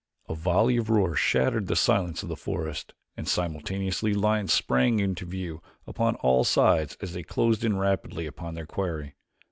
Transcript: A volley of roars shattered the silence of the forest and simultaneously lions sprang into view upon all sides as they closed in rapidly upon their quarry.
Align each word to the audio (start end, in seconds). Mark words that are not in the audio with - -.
A 0.27 0.33
volley 0.33 0.77
of 0.77 0.89
roars 0.89 1.19
shattered 1.19 1.67
the 1.67 1.75
silence 1.75 2.23
of 2.23 2.29
the 2.29 2.35
forest 2.35 2.95
and 3.15 3.27
simultaneously 3.27 4.15
lions 4.15 4.51
sprang 4.51 4.97
into 4.99 5.27
view 5.27 5.61
upon 5.85 6.15
all 6.15 6.43
sides 6.43 6.97
as 7.01 7.13
they 7.13 7.21
closed 7.21 7.63
in 7.63 7.77
rapidly 7.77 8.25
upon 8.25 8.55
their 8.55 8.65
quarry. 8.65 9.13